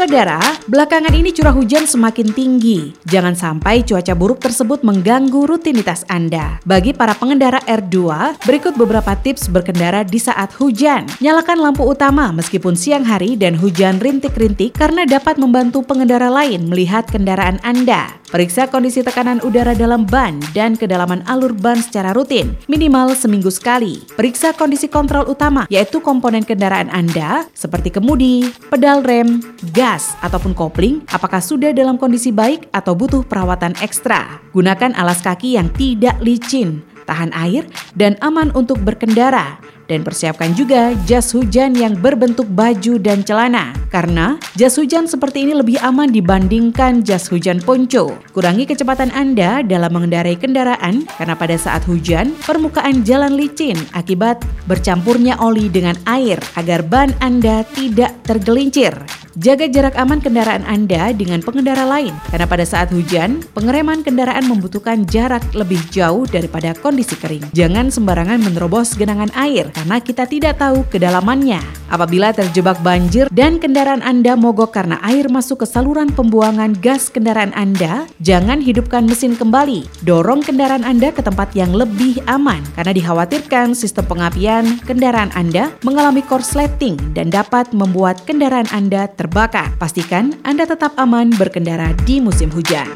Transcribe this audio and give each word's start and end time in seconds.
Saudara, 0.00 0.40
belakangan 0.64 1.12
ini 1.12 1.28
curah 1.28 1.52
hujan 1.52 1.84
semakin 1.84 2.32
tinggi. 2.32 2.96
Jangan 3.04 3.36
sampai 3.36 3.84
cuaca 3.84 4.16
buruk 4.16 4.40
tersebut 4.40 4.80
mengganggu 4.80 5.44
rutinitas 5.44 6.08
Anda. 6.08 6.56
Bagi 6.64 6.96
para 6.96 7.12
pengendara 7.12 7.60
R2, 7.68 8.00
berikut 8.48 8.80
beberapa 8.80 9.12
tips 9.12 9.52
berkendara 9.52 10.00
di 10.00 10.16
saat 10.16 10.56
hujan. 10.56 11.04
Nyalakan 11.20 11.60
lampu 11.60 11.84
utama 11.84 12.32
meskipun 12.32 12.80
siang 12.80 13.04
hari 13.04 13.36
dan 13.36 13.60
hujan 13.60 14.00
rintik-rintik 14.00 14.72
karena 14.72 15.04
dapat 15.04 15.36
membantu 15.36 15.84
pengendara 15.84 16.32
lain 16.32 16.64
melihat 16.64 17.04
kendaraan 17.04 17.60
Anda. 17.60 18.19
Periksa 18.30 18.70
kondisi 18.70 19.02
tekanan 19.02 19.42
udara 19.42 19.74
dalam 19.74 20.06
ban 20.06 20.38
dan 20.54 20.78
kedalaman 20.78 21.26
alur 21.26 21.50
ban 21.50 21.82
secara 21.82 22.14
rutin, 22.14 22.54
minimal 22.70 23.10
seminggu 23.18 23.50
sekali. 23.50 24.06
Periksa 24.14 24.54
kondisi 24.54 24.86
kontrol 24.86 25.26
utama, 25.26 25.66
yaitu 25.66 25.98
komponen 25.98 26.46
kendaraan 26.46 26.86
Anda 26.94 27.50
seperti 27.58 27.90
kemudi, 27.90 28.46
pedal 28.70 29.02
rem, 29.02 29.42
gas, 29.74 30.14
ataupun 30.22 30.54
kopling, 30.54 31.02
apakah 31.10 31.42
sudah 31.42 31.74
dalam 31.74 31.98
kondisi 31.98 32.30
baik 32.30 32.70
atau 32.70 32.94
butuh 32.94 33.26
perawatan 33.26 33.74
ekstra. 33.82 34.38
Gunakan 34.54 34.94
alas 34.94 35.18
kaki 35.26 35.58
yang 35.58 35.66
tidak 35.74 36.14
licin, 36.22 36.86
tahan 37.10 37.34
air, 37.34 37.66
dan 37.98 38.14
aman 38.22 38.54
untuk 38.54 38.78
berkendara 38.86 39.58
dan 39.90 40.06
persiapkan 40.06 40.54
juga 40.54 40.94
jas 41.10 41.34
hujan 41.34 41.74
yang 41.74 41.98
berbentuk 41.98 42.46
baju 42.46 43.02
dan 43.02 43.26
celana. 43.26 43.74
Karena 43.90 44.38
jas 44.54 44.78
hujan 44.78 45.10
seperti 45.10 45.42
ini 45.42 45.58
lebih 45.58 45.82
aman 45.82 46.14
dibandingkan 46.14 47.02
jas 47.02 47.26
hujan 47.26 47.58
ponco. 47.58 48.14
Kurangi 48.30 48.70
kecepatan 48.70 49.10
Anda 49.10 49.66
dalam 49.66 49.90
mengendarai 49.90 50.38
kendaraan 50.38 51.10
karena 51.18 51.34
pada 51.34 51.58
saat 51.58 51.82
hujan, 51.90 52.38
permukaan 52.46 53.02
jalan 53.02 53.34
licin 53.34 53.76
akibat 53.90 54.38
bercampurnya 54.70 55.34
oli 55.42 55.66
dengan 55.66 55.98
air 56.06 56.38
agar 56.54 56.86
ban 56.86 57.10
Anda 57.18 57.66
tidak 57.74 58.14
tergelincir. 58.22 59.19
Jaga 59.38 59.70
jarak 59.70 59.94
aman 59.94 60.18
kendaraan 60.18 60.66
Anda 60.66 61.14
dengan 61.14 61.38
pengendara 61.38 61.86
lain, 61.86 62.10
karena 62.34 62.50
pada 62.50 62.66
saat 62.66 62.90
hujan, 62.90 63.38
pengereman 63.54 64.02
kendaraan 64.02 64.42
membutuhkan 64.50 65.06
jarak 65.06 65.46
lebih 65.54 65.78
jauh 65.94 66.26
daripada 66.26 66.74
kondisi 66.74 67.14
kering. 67.14 67.46
Jangan 67.54 67.94
sembarangan 67.94 68.42
menerobos 68.42 68.98
genangan 68.98 69.30
air, 69.38 69.70
karena 69.70 70.02
kita 70.02 70.26
tidak 70.26 70.58
tahu 70.58 70.82
kedalamannya. 70.90 71.62
Apabila 71.94 72.34
terjebak 72.34 72.82
banjir 72.82 73.30
dan 73.30 73.62
kendaraan 73.62 74.02
Anda 74.02 74.34
mogok 74.34 74.74
karena 74.74 74.98
air 75.06 75.30
masuk 75.30 75.62
ke 75.62 75.66
saluran 75.66 76.10
pembuangan 76.10 76.74
gas 76.82 77.06
kendaraan 77.06 77.54
Anda, 77.54 78.10
jangan 78.18 78.58
hidupkan 78.58 79.06
mesin 79.06 79.38
kembali. 79.38 80.02
Dorong 80.02 80.42
kendaraan 80.42 80.82
Anda 80.82 81.14
ke 81.14 81.22
tempat 81.22 81.54
yang 81.54 81.70
lebih 81.70 82.18
aman, 82.26 82.66
karena 82.74 82.90
dikhawatirkan 82.94 83.78
sistem 83.78 84.10
pengapian 84.10 84.82
kendaraan 84.90 85.30
Anda 85.38 85.70
mengalami 85.86 86.26
korsleting 86.26 86.98
dan 87.14 87.30
dapat 87.30 87.70
membuat 87.70 88.26
kendaraan 88.26 88.66
Anda 88.74 89.06
terbakar. 89.20 89.76
Pastikan 89.76 90.32
Anda 90.40 90.64
tetap 90.64 90.96
aman 90.96 91.36
berkendara 91.36 91.92
di 92.08 92.24
musim 92.24 92.48
hujan. 92.48 92.88